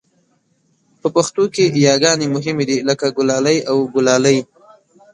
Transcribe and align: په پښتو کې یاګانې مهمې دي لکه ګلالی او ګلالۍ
په 1.01 1.07
پښتو 1.15 1.43
کې 1.53 1.65
یاګانې 1.85 2.27
مهمې 2.35 2.65
دي 2.69 2.77
لکه 2.89 3.05
ګلالی 3.17 3.57
او 3.69 3.77
ګلالۍ 3.93 4.37